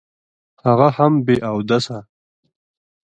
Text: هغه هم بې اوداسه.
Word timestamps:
هغه 0.65 0.87
هم 0.97 1.13
بې 1.25 1.35
اوداسه. 1.51 1.99